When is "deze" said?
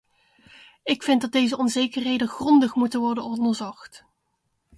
1.31-1.57